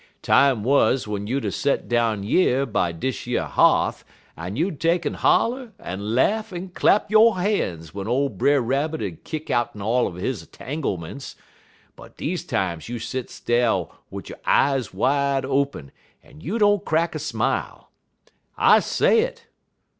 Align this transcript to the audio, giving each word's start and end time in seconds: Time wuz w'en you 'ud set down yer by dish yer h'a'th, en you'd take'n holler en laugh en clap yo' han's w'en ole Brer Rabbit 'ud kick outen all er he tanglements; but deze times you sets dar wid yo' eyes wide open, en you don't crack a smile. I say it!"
Time 0.23 0.63
wuz 0.63 1.03
w'en 1.05 1.27
you 1.27 1.37
'ud 1.37 1.53
set 1.53 1.87
down 1.87 2.23
yer 2.23 2.65
by 2.65 2.91
dish 2.91 3.27
yer 3.27 3.45
h'a'th, 3.45 4.03
en 4.35 4.55
you'd 4.55 4.79
take'n 4.79 5.13
holler 5.13 5.73
en 5.79 6.15
laugh 6.15 6.51
en 6.51 6.69
clap 6.69 7.11
yo' 7.11 7.33
han's 7.33 7.89
w'en 7.89 8.07
ole 8.07 8.27
Brer 8.29 8.61
Rabbit 8.61 8.99
'ud 8.99 9.23
kick 9.23 9.51
outen 9.51 9.79
all 9.79 10.11
er 10.11 10.19
he 10.19 10.33
tanglements; 10.47 11.35
but 11.95 12.17
deze 12.17 12.43
times 12.43 12.89
you 12.89 12.97
sets 12.97 13.39
dar 13.41 13.89
wid 14.09 14.27
yo' 14.29 14.35
eyes 14.43 14.91
wide 14.91 15.45
open, 15.45 15.91
en 16.23 16.41
you 16.41 16.57
don't 16.57 16.83
crack 16.83 17.13
a 17.13 17.19
smile. 17.19 17.91
I 18.57 18.79
say 18.79 19.19
it!" 19.19 19.45